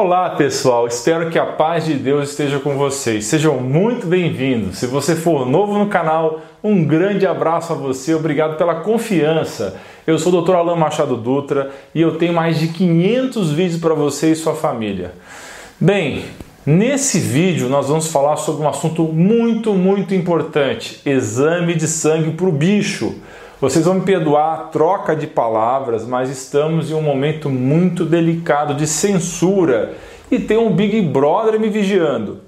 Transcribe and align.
Olá 0.00 0.30
pessoal, 0.30 0.86
espero 0.86 1.28
que 1.28 1.36
a 1.36 1.44
paz 1.44 1.84
de 1.84 1.94
Deus 1.94 2.30
esteja 2.30 2.60
com 2.60 2.76
vocês. 2.76 3.24
Sejam 3.24 3.58
muito 3.58 4.06
bem-vindos. 4.06 4.78
Se 4.78 4.86
você 4.86 5.16
for 5.16 5.44
novo 5.44 5.76
no 5.76 5.88
canal, 5.88 6.40
um 6.62 6.84
grande 6.84 7.26
abraço 7.26 7.72
a 7.72 7.76
você, 7.76 8.14
obrigado 8.14 8.56
pela 8.56 8.76
confiança. 8.76 9.76
Eu 10.06 10.16
sou 10.16 10.32
o 10.32 10.40
Dr. 10.40 10.54
Alain 10.54 10.78
Machado 10.78 11.16
Dutra 11.16 11.72
e 11.92 12.00
eu 12.00 12.16
tenho 12.16 12.32
mais 12.32 12.60
de 12.60 12.68
500 12.68 13.50
vídeos 13.50 13.80
para 13.80 13.92
você 13.92 14.30
e 14.30 14.36
sua 14.36 14.54
família. 14.54 15.14
Bem, 15.80 16.26
nesse 16.64 17.18
vídeo 17.18 17.68
nós 17.68 17.88
vamos 17.88 18.06
falar 18.06 18.36
sobre 18.36 18.62
um 18.62 18.68
assunto 18.68 19.02
muito, 19.02 19.74
muito 19.74 20.14
importante: 20.14 21.00
exame 21.04 21.74
de 21.74 21.88
sangue 21.88 22.30
para 22.30 22.46
o 22.46 22.52
bicho. 22.52 23.16
Vocês 23.60 23.86
vão 23.86 23.94
me 23.94 24.02
perdoar 24.02 24.54
a 24.54 24.56
troca 24.66 25.16
de 25.16 25.26
palavras, 25.26 26.06
mas 26.06 26.30
estamos 26.30 26.92
em 26.92 26.94
um 26.94 27.02
momento 27.02 27.50
muito 27.50 28.04
delicado 28.04 28.72
de 28.72 28.86
censura 28.86 29.94
e 30.30 30.38
tem 30.38 30.56
um 30.56 30.72
Big 30.72 31.02
Brother 31.02 31.58
me 31.58 31.68
vigiando. 31.68 32.40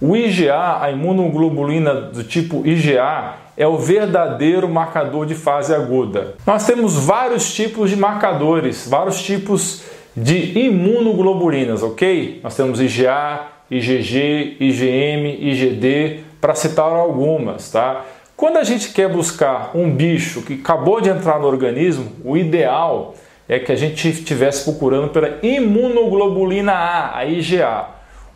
O 0.00 0.14
IgA, 0.14 0.78
a 0.80 0.88
imunoglobulina 0.92 1.94
do 1.94 2.22
tipo 2.22 2.64
IgA, 2.64 3.34
é 3.56 3.66
o 3.66 3.76
verdadeiro 3.76 4.68
marcador 4.68 5.26
de 5.26 5.34
fase 5.34 5.74
aguda. 5.74 6.34
Nós 6.46 6.64
temos 6.64 6.94
vários 6.94 7.52
tipos 7.52 7.90
de 7.90 7.96
marcadores, 7.96 8.86
vários 8.88 9.20
tipos 9.20 9.82
de 10.16 10.58
imunoglobulinas, 10.58 11.82
ok? 11.82 12.40
Nós 12.42 12.54
temos 12.56 12.80
IgA, 12.80 13.48
IgG, 13.70 14.56
IgM, 14.60 15.38
IgD, 15.40 16.20
para 16.40 16.54
citar 16.54 16.90
algumas, 16.92 17.70
tá? 17.70 18.04
Quando 18.36 18.58
a 18.58 18.64
gente 18.64 18.92
quer 18.92 19.08
buscar 19.08 19.70
um 19.74 19.90
bicho 19.90 20.42
que 20.42 20.54
acabou 20.54 21.00
de 21.00 21.08
entrar 21.08 21.38
no 21.38 21.46
organismo, 21.46 22.12
o 22.24 22.36
ideal 22.36 23.14
é 23.48 23.58
que 23.58 23.72
a 23.72 23.76
gente 23.76 24.08
estivesse 24.08 24.64
procurando 24.64 25.08
pela 25.08 25.38
imunoglobulina 25.42 26.72
A, 26.72 27.18
a 27.18 27.24
IgA. 27.24 27.86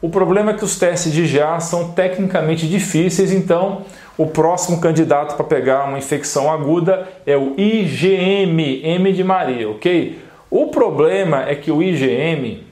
O 0.01 0.09
problema 0.09 0.53
é 0.53 0.55
que 0.55 0.65
os 0.65 0.79
testes 0.79 1.13
de 1.13 1.23
IgA 1.23 1.59
são 1.61 1.91
tecnicamente 1.93 2.69
difíceis, 2.69 3.33
então 3.33 3.83
o 4.17 4.27
próximo 4.27 4.81
candidato 4.81 5.37
para 5.37 5.45
pegar 5.45 5.85
uma 5.85 5.99
infecção 5.99 6.51
aguda 6.51 7.09
é 7.27 7.37
o 7.37 7.55
IgM, 7.59 8.81
M 8.85 9.13
de 9.13 9.25
Maria, 9.25 9.69
ok? 9.69 10.19
O 10.51 10.69
problema 10.69 11.49
é 11.49 11.55
que 11.55 11.71
o 11.71 11.83
IgM 11.83 12.65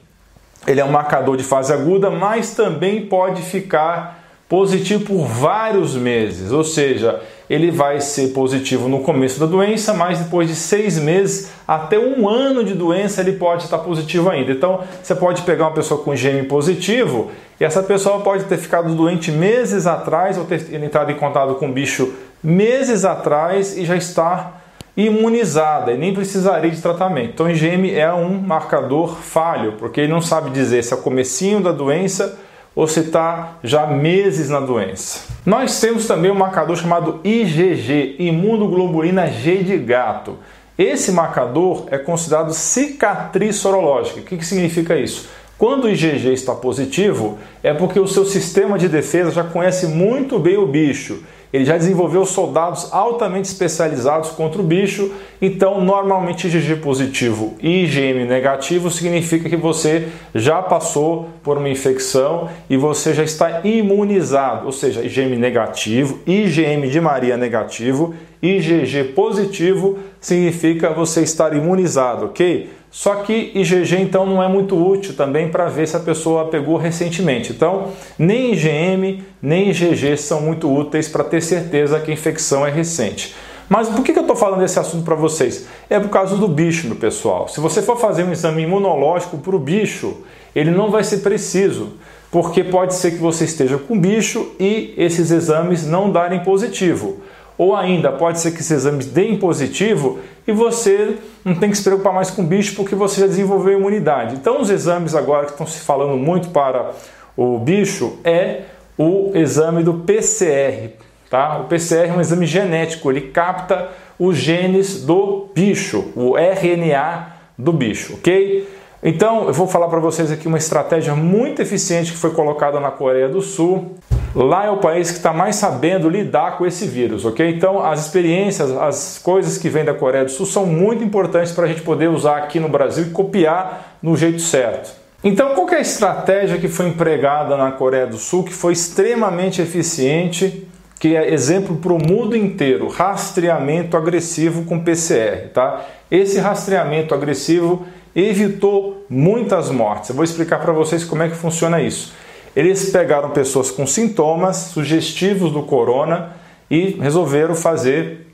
ele 0.65 0.81
é 0.81 0.85
um 0.85 0.91
marcador 0.91 1.37
de 1.37 1.43
fase 1.43 1.71
aguda, 1.71 2.09
mas 2.09 2.53
também 2.53 3.05
pode 3.05 3.41
ficar 3.41 4.23
positivo 4.49 5.05
por 5.05 5.25
vários 5.25 5.95
meses, 5.95 6.51
ou 6.51 6.63
seja, 6.63 7.21
ele 7.49 7.69
vai 7.69 7.99
ser 7.99 8.29
positivo 8.29 8.87
no 8.87 9.01
começo 9.01 9.39
da 9.39 9.45
doença, 9.45 9.93
mas 9.93 10.19
depois 10.19 10.47
de 10.47 10.55
seis 10.55 10.97
meses 10.97 11.51
até 11.67 11.99
um 11.99 12.27
ano 12.27 12.63
de 12.63 12.73
doença 12.73 13.21
ele 13.21 13.33
pode 13.33 13.63
estar 13.63 13.77
positivo 13.79 14.29
ainda. 14.29 14.51
Então 14.51 14.83
você 15.01 15.15
pode 15.15 15.41
pegar 15.43 15.65
uma 15.65 15.73
pessoa 15.73 16.01
com 16.01 16.13
IgM 16.13 16.45
positivo 16.45 17.31
e 17.59 17.63
essa 17.63 17.83
pessoa 17.83 18.21
pode 18.21 18.45
ter 18.45 18.57
ficado 18.57 18.93
doente 18.95 19.31
meses 19.31 19.85
atrás 19.85 20.37
ou 20.37 20.45
ter 20.45 20.73
entrado 20.73 21.11
em 21.11 21.15
contato 21.15 21.55
com 21.55 21.69
o 21.69 21.73
bicho 21.73 22.13
meses 22.43 23.03
atrás 23.03 23.77
e 23.77 23.85
já 23.85 23.95
estar 23.95 24.66
imunizada 24.97 25.91
e 25.91 25.97
nem 25.97 26.11
precisaria 26.11 26.71
de 26.71 26.81
tratamento. 26.81 27.29
Então, 27.29 27.45
o 27.45 27.51
IgM 27.51 27.93
é 27.93 28.11
um 28.11 28.41
marcador 28.41 29.15
falho, 29.15 29.73
porque 29.73 30.01
ele 30.01 30.11
não 30.11 30.21
sabe 30.21 30.49
dizer 30.49 30.83
se 30.83 30.91
é 30.91 30.97
o 30.97 31.01
comecinho 31.01 31.61
da 31.61 31.71
doença 31.71 32.39
ou 32.75 32.87
se 32.87 33.01
está 33.01 33.57
já 33.63 33.85
meses 33.85 34.49
na 34.49 34.59
doença. 34.59 35.27
Nós 35.45 35.79
temos 35.79 36.07
também 36.07 36.31
um 36.31 36.35
marcador 36.35 36.75
chamado 36.75 37.19
IgG, 37.23 38.15
imunoglobulina 38.17 39.27
G 39.27 39.63
de 39.63 39.77
gato. 39.77 40.37
Esse 40.77 41.11
marcador 41.11 41.85
é 41.89 41.97
considerado 41.97 42.53
cicatriz 42.53 43.55
sorológica. 43.55 44.19
O 44.19 44.23
que, 44.23 44.37
que 44.37 44.45
significa 44.45 44.95
isso? 44.95 45.29
Quando 45.57 45.85
o 45.85 45.89
IgG 45.89 46.33
está 46.33 46.53
positivo, 46.53 47.39
é 47.63 47.73
porque 47.73 47.99
o 47.99 48.07
seu 48.07 48.25
sistema 48.25 48.77
de 48.77 48.87
defesa 48.87 49.31
já 49.31 49.43
conhece 49.43 49.87
muito 49.87 50.37
bem 50.37 50.57
o 50.57 50.67
bicho 50.67 51.23
ele 51.51 51.65
já 51.65 51.77
desenvolveu 51.77 52.25
soldados 52.25 52.91
altamente 52.91 53.47
especializados 53.47 54.31
contra 54.31 54.61
o 54.61 54.63
bicho, 54.63 55.11
então 55.41 55.83
normalmente 55.83 56.47
IgG 56.47 56.77
positivo 56.77 57.55
e 57.61 57.83
IgM 57.83 58.25
negativo 58.25 58.89
significa 58.89 59.49
que 59.49 59.55
você 59.55 60.07
já 60.35 60.61
passou 60.61 61.29
por 61.43 61.57
uma 61.57 61.69
infecção 61.69 62.49
e 62.69 62.75
você 62.75 63.13
já 63.13 63.23
está 63.23 63.61
imunizado, 63.63 64.65
ou 64.65 64.71
seja, 64.71 65.03
IgM 65.03 65.37
negativo, 65.37 66.19
IgM 66.25 66.89
de 66.89 66.99
Maria 66.99 67.37
negativo, 67.37 68.13
IgG 68.41 69.13
positivo 69.15 69.97
significa 70.19 70.91
você 70.91 71.21
estar 71.21 71.55
imunizado, 71.55 72.25
ok? 72.25 72.69
Só 72.89 73.15
que 73.15 73.51
IgG 73.53 74.01
então 74.01 74.25
não 74.25 74.41
é 74.41 74.47
muito 74.47 74.75
útil 74.75 75.13
também 75.13 75.49
para 75.49 75.67
ver 75.67 75.87
se 75.87 75.95
a 75.95 75.99
pessoa 75.99 76.45
pegou 76.45 76.77
recentemente. 76.77 77.51
Então, 77.51 77.89
nem 78.17 78.53
IgM 78.53 79.23
nem 79.41 79.69
IgG 79.69 80.17
são 80.17 80.41
muito 80.41 80.71
úteis 80.73 81.07
para 81.07 81.23
ter 81.23 81.41
certeza 81.41 81.99
que 81.99 82.09
a 82.09 82.13
infecção 82.13 82.65
é 82.65 82.71
recente. 82.71 83.35
Mas 83.69 83.89
por 83.89 84.03
que 84.03 84.11
eu 84.11 84.21
estou 84.21 84.35
falando 84.35 84.61
desse 84.61 84.79
assunto 84.79 85.03
para 85.03 85.15
vocês? 85.15 85.67
É 85.89 85.99
por 85.99 86.09
causa 86.09 86.37
do 86.37 86.47
bicho, 86.47 86.87
meu 86.87 86.95
pessoal. 86.95 87.49
Se 87.49 87.59
você 87.59 87.81
for 87.81 87.99
fazer 87.99 88.23
um 88.23 88.31
exame 88.31 88.63
imunológico 88.63 89.37
para 89.37 89.55
o 89.55 89.59
bicho, 89.59 90.21
ele 90.55 90.71
não 90.71 90.89
vai 90.89 91.03
ser 91.03 91.17
preciso, 91.17 91.93
porque 92.31 92.63
pode 92.63 92.95
ser 92.95 93.11
que 93.11 93.17
você 93.17 93.43
esteja 93.43 93.77
com 93.77 93.99
bicho 93.99 94.53
e 94.57 94.93
esses 94.97 95.31
exames 95.31 95.85
não 95.85 96.09
darem 96.09 96.39
positivo. 96.43 97.17
Ou 97.57 97.75
ainda, 97.75 98.11
pode 98.11 98.39
ser 98.39 98.51
que 98.51 98.59
esses 98.59 98.71
exames 98.71 99.07
deem 99.07 99.37
positivo 99.37 100.19
e 100.47 100.51
você 100.51 101.17
não 101.43 101.55
tem 101.55 101.71
que 101.71 101.77
se 101.77 101.83
preocupar 101.83 102.13
mais 102.13 102.29
com 102.29 102.43
o 102.43 102.45
bicho 102.45 102.75
porque 102.75 102.93
você 102.93 103.21
já 103.21 103.27
desenvolveu 103.27 103.79
imunidade. 103.79 104.35
Então, 104.35 104.61
os 104.61 104.69
exames 104.69 105.15
agora 105.15 105.45
que 105.45 105.51
estão 105.53 105.65
se 105.65 105.79
falando 105.79 106.15
muito 106.17 106.49
para 106.49 106.91
o 107.35 107.57
bicho 107.57 108.19
é 108.23 108.61
o 108.97 109.31
exame 109.33 109.83
do 109.83 109.95
PCR. 109.95 110.91
Tá? 111.29 111.57
O 111.59 111.65
PCR 111.65 112.09
é 112.09 112.13
um 112.13 112.21
exame 112.21 112.45
genético, 112.45 113.11
ele 113.11 113.21
capta 113.21 113.89
os 114.19 114.37
genes 114.37 115.03
do 115.03 115.47
bicho, 115.53 116.11
o 116.15 116.37
RNA 116.37 117.33
do 117.57 117.73
bicho, 117.73 118.13
ok? 118.15 118.67
Então, 119.03 119.47
eu 119.47 119.53
vou 119.53 119.67
falar 119.67 119.87
para 119.87 119.99
vocês 119.99 120.31
aqui 120.31 120.47
uma 120.47 120.57
estratégia 120.57 121.15
muito 121.15 121.61
eficiente 121.61 122.11
que 122.11 122.17
foi 122.17 122.31
colocada 122.31 122.79
na 122.79 122.91
Coreia 122.91 123.27
do 123.27 123.41
Sul 123.41 123.95
Lá 124.35 124.65
é 124.65 124.69
o 124.69 124.77
país 124.77 125.09
que 125.09 125.17
está 125.17 125.33
mais 125.33 125.55
sabendo 125.55 126.09
lidar 126.09 126.57
com 126.57 126.65
esse 126.65 126.85
vírus, 126.85 127.25
ok? 127.25 127.49
Então, 127.49 127.83
as 127.83 128.05
experiências, 128.05 128.71
as 128.71 129.17
coisas 129.17 129.57
que 129.57 129.69
vêm 129.69 129.83
da 129.83 129.93
Coreia 129.93 130.25
do 130.25 130.31
Sul 130.31 130.45
são 130.45 130.65
muito 130.65 131.03
importantes 131.03 131.51
para 131.51 131.65
a 131.65 131.67
gente 131.67 131.81
poder 131.81 132.09
usar 132.09 132.37
aqui 132.37 132.59
no 132.59 132.69
Brasil 132.69 133.05
e 133.05 133.09
copiar 133.09 133.97
no 134.01 134.15
jeito 134.15 134.41
certo. 134.41 134.91
Então, 135.23 135.55
qual 135.55 135.67
é 135.71 135.77
a 135.77 135.81
estratégia 135.81 136.59
que 136.59 136.67
foi 136.67 136.87
empregada 136.87 137.57
na 137.57 137.71
Coreia 137.71 138.05
do 138.05 138.17
Sul 138.17 138.43
que 138.43 138.53
foi 138.53 138.73
extremamente 138.73 139.61
eficiente, 139.61 140.67
que 140.99 141.15
é 141.15 141.33
exemplo 141.33 141.77
para 141.77 141.93
o 141.93 141.97
mundo 141.97 142.35
inteiro? 142.35 142.87
Rastreamento 142.87 143.97
agressivo 143.97 144.63
com 144.65 144.79
PCR, 144.79 145.49
tá? 145.53 145.83
Esse 146.11 146.39
rastreamento 146.39 147.15
agressivo 147.15 147.85
evitou 148.15 149.05
muitas 149.09 149.69
mortes. 149.71 150.09
Eu 150.09 150.15
vou 150.15 150.23
explicar 150.23 150.59
para 150.59 150.71
vocês 150.71 151.03
como 151.03 151.23
é 151.23 151.29
que 151.29 151.35
funciona 151.35 151.81
isso. 151.81 152.13
Eles 152.57 152.89
pegaram 152.89 153.29
pessoas 153.29 153.69
com 153.69 153.85
sintomas 153.85 154.71
sugestivos 154.73 155.51
do 155.51 155.61
corona 155.61 156.31
e 156.71 156.97
resolveram 156.99 157.53
fazer 157.53 158.33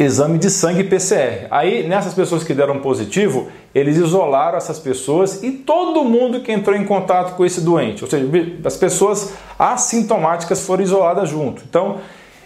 exame 0.00 0.36
de 0.36 0.50
sangue 0.50 0.82
PCR. 0.82 1.46
Aí, 1.48 1.86
nessas 1.86 2.12
pessoas 2.12 2.42
que 2.42 2.52
deram 2.52 2.80
positivo, 2.80 3.46
eles 3.72 3.98
isolaram 3.98 4.58
essas 4.58 4.80
pessoas 4.80 5.44
e 5.44 5.52
todo 5.52 6.02
mundo 6.02 6.40
que 6.40 6.50
entrou 6.50 6.76
em 6.76 6.84
contato 6.84 7.36
com 7.36 7.46
esse 7.46 7.60
doente, 7.60 8.02
ou 8.02 8.10
seja, 8.10 8.28
as 8.64 8.76
pessoas 8.76 9.34
assintomáticas 9.56 10.66
foram 10.66 10.82
isoladas 10.82 11.28
junto. 11.28 11.62
Então, 11.70 11.98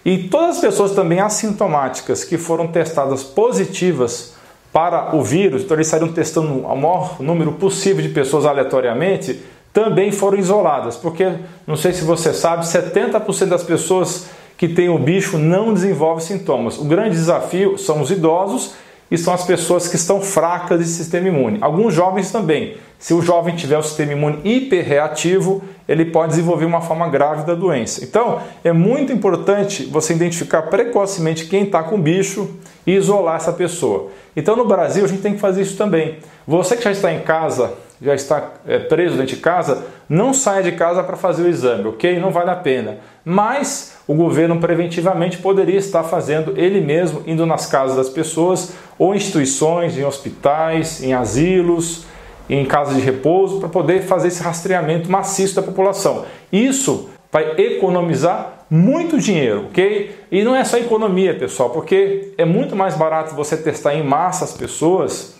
e 0.04 0.24
todas 0.24 0.56
as 0.56 0.60
pessoas 0.60 0.92
também 0.92 1.18
assintomáticas 1.18 2.24
que 2.24 2.36
foram 2.36 2.66
testadas 2.66 3.24
positivas 3.24 4.34
para 4.70 5.16
o 5.16 5.22
vírus, 5.22 5.62
então 5.62 5.78
eles 5.78 5.86
saíram 5.86 6.12
testando 6.12 6.52
o 6.52 6.76
maior 6.76 7.16
número 7.20 7.52
possível 7.52 8.02
de 8.02 8.10
pessoas 8.10 8.44
aleatoriamente, 8.44 9.40
também 9.72 10.10
foram 10.10 10.38
isoladas, 10.38 10.96
porque 10.96 11.32
não 11.66 11.76
sei 11.76 11.92
se 11.92 12.04
você 12.04 12.32
sabe, 12.32 12.64
70% 12.64 13.46
das 13.46 13.62
pessoas 13.62 14.26
que 14.56 14.68
têm 14.68 14.88
o 14.88 14.98
bicho 14.98 15.38
não 15.38 15.72
desenvolvem 15.72 16.24
sintomas. 16.24 16.78
O 16.78 16.84
grande 16.84 17.10
desafio 17.10 17.78
são 17.78 18.00
os 18.00 18.10
idosos 18.10 18.74
e 19.10 19.16
são 19.16 19.32
as 19.32 19.44
pessoas 19.44 19.88
que 19.88 19.96
estão 19.96 20.20
fracas 20.20 20.78
de 20.78 20.86
sistema 20.86 21.28
imune. 21.28 21.58
Alguns 21.60 21.94
jovens 21.94 22.30
também. 22.30 22.76
Se 22.98 23.14
o 23.14 23.22
jovem 23.22 23.56
tiver 23.56 23.78
o 23.78 23.82
sistema 23.82 24.12
imune 24.12 24.40
hiperreativo, 24.44 25.62
ele 25.88 26.04
pode 26.04 26.32
desenvolver 26.32 26.66
uma 26.66 26.82
forma 26.82 27.08
grave 27.08 27.46
da 27.46 27.54
doença. 27.54 28.04
Então, 28.04 28.40
é 28.62 28.72
muito 28.72 29.12
importante 29.12 29.84
você 29.84 30.12
identificar 30.12 30.62
precocemente 30.62 31.46
quem 31.46 31.64
está 31.64 31.82
com 31.82 31.98
bicho 31.98 32.50
e 32.86 32.94
isolar 32.94 33.36
essa 33.36 33.52
pessoa. 33.52 34.10
Então, 34.36 34.54
no 34.54 34.66
Brasil, 34.66 35.04
a 35.04 35.08
gente 35.08 35.22
tem 35.22 35.32
que 35.32 35.40
fazer 35.40 35.62
isso 35.62 35.78
também. 35.78 36.18
Você 36.46 36.76
que 36.76 36.84
já 36.84 36.90
está 36.90 37.10
em 37.10 37.20
casa 37.20 37.72
já 38.02 38.14
está 38.14 38.54
é, 38.66 38.78
preso 38.78 39.16
dentro 39.16 39.34
de 39.34 39.40
casa, 39.42 39.84
não 40.08 40.32
saia 40.32 40.62
de 40.62 40.72
casa 40.72 41.02
para 41.02 41.16
fazer 41.16 41.42
o 41.42 41.48
exame, 41.48 41.88
ok? 41.88 42.18
Não 42.18 42.30
vale 42.30 42.50
a 42.50 42.56
pena. 42.56 42.98
Mas 43.24 43.96
o 44.06 44.14
governo 44.14 44.58
preventivamente 44.58 45.38
poderia 45.38 45.78
estar 45.78 46.02
fazendo 46.04 46.54
ele 46.56 46.80
mesmo, 46.80 47.22
indo 47.26 47.44
nas 47.44 47.66
casas 47.66 47.96
das 47.96 48.08
pessoas 48.08 48.72
ou 48.98 49.14
instituições, 49.14 49.96
em 49.98 50.04
hospitais, 50.04 51.02
em 51.02 51.12
asilos, 51.12 52.04
em 52.48 52.64
casas 52.64 52.96
de 52.96 53.02
repouso, 53.02 53.60
para 53.60 53.68
poder 53.68 54.02
fazer 54.02 54.28
esse 54.28 54.42
rastreamento 54.42 55.10
maciço 55.10 55.54
da 55.54 55.62
população. 55.62 56.24
Isso 56.50 57.10
vai 57.30 57.52
economizar 57.58 58.64
muito 58.68 59.18
dinheiro, 59.18 59.66
ok? 59.68 60.16
E 60.32 60.42
não 60.42 60.56
é 60.56 60.64
só 60.64 60.78
economia, 60.78 61.34
pessoal, 61.34 61.70
porque 61.70 62.32
é 62.38 62.44
muito 62.44 62.74
mais 62.74 62.96
barato 62.96 63.34
você 63.34 63.56
testar 63.56 63.94
em 63.94 64.02
massa 64.02 64.44
as 64.44 64.52
pessoas 64.52 65.34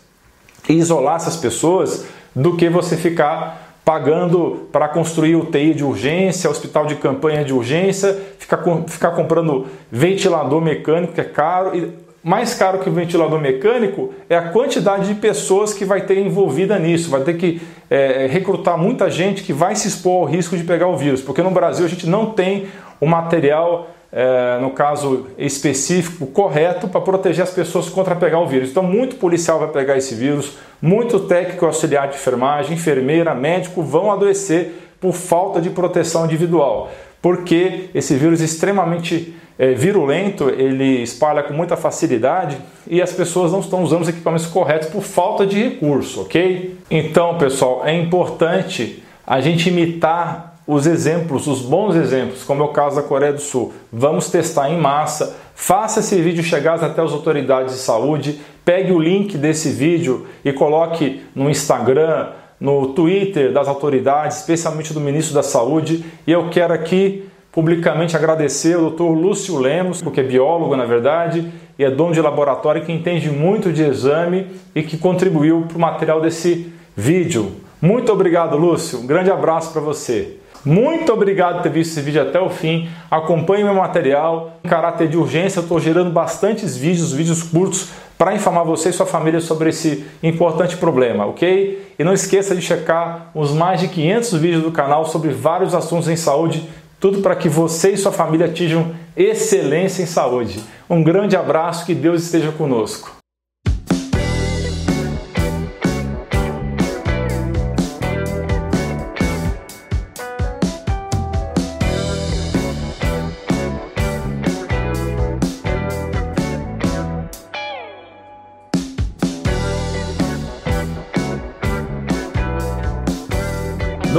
e 0.69 0.75
isolar 0.75 1.17
essas 1.17 1.37
pessoas 1.37 2.07
do 2.35 2.57
que 2.57 2.69
você 2.69 2.97
ficar 2.97 3.71
pagando 3.85 4.69
para 4.71 4.89
construir 4.89 5.37
UTI 5.37 5.75
de 5.75 5.85
urgência, 5.85 6.49
hospital 6.49 6.87
de 6.87 6.95
campanha 6.97 7.45
de 7.45 7.53
urgência, 7.53 8.17
ficar, 8.39 8.63
ficar 8.87 9.11
comprando 9.13 9.67
ventilador 9.91 10.61
mecânico 10.61 11.15
que 11.15 11.21
é 11.21 11.25
caro 11.25 11.77
e 11.77 11.93
mais 12.23 12.53
caro 12.55 12.81
que 12.81 12.89
o 12.89 12.93
ventilador 12.93 13.41
mecânico 13.41 14.13
é 14.29 14.37
a 14.37 14.51
quantidade 14.51 15.09
de 15.09 15.15
pessoas 15.15 15.73
que 15.73 15.87
vai 15.87 16.03
ter 16.03 16.19
envolvida 16.19 16.79
nisso. 16.79 17.11
Vai 17.11 17.23
ter 17.23 17.35
que 17.35 17.63
é, 17.89 18.27
recrutar 18.31 18.77
muita 18.77 19.11
gente 19.11 19.43
que 19.43 19.53
vai 19.53 19.75
se 19.75 19.89
expor 19.89 20.23
ao 20.23 20.25
risco 20.25 20.57
de 20.57 20.63
pegar 20.63 20.87
o 20.87 20.97
vírus, 20.97 21.23
porque 21.23 21.43
no 21.43 21.51
Brasil 21.51 21.87
a 21.87 21.89
gente 21.89 22.07
não 22.07 22.27
tem 22.27 22.67
o 23.01 23.07
material, 23.07 23.89
é, 24.13 24.59
no 24.61 24.71
caso 24.71 25.29
específico, 25.39 26.27
correto 26.27 26.89
para 26.89 27.01
proteger 27.01 27.45
as 27.45 27.51
pessoas 27.51 27.89
contra 27.89 28.17
pegar 28.17 28.41
o 28.41 28.47
vírus. 28.47 28.71
Então, 28.71 28.83
muito 28.83 29.17
policial 29.17 29.59
vai 29.59 29.69
pegar 29.69 29.97
esse 29.97 30.15
vírus, 30.15 30.59
muito 30.83 31.21
técnico 31.21 31.65
auxiliar 31.65 32.09
de 32.09 32.17
enfermagem, 32.17 32.75
enfermeira, 32.75 33.35
médico 33.35 33.83
vão 33.83 34.11
adoecer 34.11 34.73
por 35.01 35.13
falta 35.13 35.61
de 35.61 35.71
proteção 35.71 36.27
individual, 36.27 36.91
porque 37.23 37.89
esse 37.95 38.15
vírus 38.15 38.41
é 38.41 38.45
extremamente 38.45 39.35
é, 39.59 39.73
virulento, 39.73 40.49
ele 40.49 41.03
espalha 41.03 41.43
com 41.43 41.53
muita 41.53 41.77
facilidade 41.77 42.57
e 42.87 43.01
as 43.01 43.13
pessoas 43.13 43.53
não 43.53 43.61
estão 43.61 43.83
usando 43.83 44.03
os 44.03 44.09
equipamentos 44.09 44.47
corretos 44.47 44.89
por 44.89 45.03
falta 45.03 45.47
de 45.47 45.63
recurso, 45.63 46.23
ok? 46.23 46.79
Então, 46.91 47.37
pessoal, 47.39 47.83
é 47.85 47.95
importante 47.95 49.03
a 49.27 49.41
gente 49.41 49.69
imitar 49.69 50.50
os 50.71 50.87
exemplos, 50.87 51.49
os 51.49 51.63
bons 51.63 51.97
exemplos, 51.97 52.45
como 52.45 52.63
é 52.63 52.65
o 52.65 52.69
caso 52.69 52.95
da 52.95 53.03
Coreia 53.03 53.33
do 53.33 53.41
Sul. 53.41 53.73
Vamos 53.93 54.31
testar 54.31 54.71
em 54.71 54.79
massa, 54.79 55.37
faça 55.53 55.99
esse 55.99 56.23
vídeo 56.23 56.45
chegar 56.45 56.75
até 56.75 57.03
as 57.03 57.11
autoridades 57.11 57.75
de 57.75 57.81
saúde, 57.81 58.41
pegue 58.65 58.93
o 58.93 59.01
link 59.01 59.37
desse 59.37 59.71
vídeo 59.71 60.29
e 60.45 60.53
coloque 60.53 61.23
no 61.35 61.51
Instagram, 61.51 62.29
no 62.61 62.95
Twitter 62.95 63.53
das 63.53 63.67
autoridades, 63.67 64.37
especialmente 64.39 64.95
do 64.95 65.01
ministro 65.01 65.35
da 65.35 65.43
Saúde. 65.43 66.05
E 66.25 66.31
eu 66.31 66.49
quero 66.51 66.73
aqui 66.73 67.29
publicamente 67.51 68.15
agradecer 68.15 68.77
ao 68.77 68.91
Dr. 68.91 69.03
Lúcio 69.03 69.59
Lemos, 69.59 70.01
porque 70.01 70.21
é 70.21 70.23
biólogo 70.23 70.77
na 70.77 70.85
verdade, 70.85 71.51
e 71.77 71.85
é 71.85 71.91
dono 71.91 72.13
de 72.13 72.21
laboratório 72.21 72.85
que 72.85 72.93
entende 72.93 73.29
muito 73.29 73.73
de 73.73 73.83
exame 73.83 74.47
e 74.73 74.85
que 74.85 74.97
contribuiu 74.97 75.65
para 75.67 75.77
o 75.77 75.81
material 75.81 76.21
desse 76.21 76.73
vídeo. 76.97 77.57
Muito 77.83 78.13
obrigado, 78.13 78.57
Lúcio. 78.57 79.01
Um 79.01 79.07
grande 79.07 79.33
abraço 79.33 79.73
para 79.73 79.81
você. 79.81 80.37
Muito 80.65 81.13
obrigado 81.13 81.57
por 81.57 81.63
ter 81.63 81.71
visto 81.71 81.93
esse 81.93 82.01
vídeo 82.01 82.21
até 82.23 82.41
o 82.41 82.51
fim. 82.51 82.89
Acompanhe 83.11 83.65
meu 83.65 83.75
material. 83.75 84.59
Em 84.65 84.69
caráter 84.69 85.09
de 85.09 85.17
urgência, 85.17 85.61
eu 85.61 85.63
estou 85.63 85.81
gerando 85.81 86.11
bastantes 86.11 86.77
vídeos, 86.77 87.13
vídeos 87.13 87.43
curtos, 87.43 87.89
para 88.19 88.35
informar 88.35 88.65
você 88.65 88.91
e 88.91 88.93
sua 88.93 89.07
família 89.07 89.41
sobre 89.41 89.71
esse 89.71 90.05
importante 90.23 90.77
problema, 90.77 91.25
ok? 91.27 91.95
E 91.99 92.05
não 92.05 92.13
esqueça 92.13 92.55
de 92.55 92.61
checar 92.61 93.31
os 93.35 93.53
mais 93.53 93.81
de 93.81 93.89
500 93.89 94.35
vídeos 94.35 94.63
do 94.63 94.71
canal 94.71 95.07
sobre 95.07 95.31
vários 95.31 95.75
assuntos 95.75 96.09
em 96.09 96.17
saúde 96.17 96.69
tudo 97.01 97.23
para 97.23 97.35
que 97.35 97.49
você 97.49 97.93
e 97.93 97.97
sua 97.97 98.13
família 98.13 98.47
atinjam 98.47 98.95
excelência 99.17 100.03
em 100.03 100.07
saúde. 100.07 100.63
Um 100.89 101.03
grande 101.03 101.35
abraço, 101.35 101.87
que 101.87 101.95
Deus 101.95 102.23
esteja 102.23 102.53
conosco. 102.53 103.20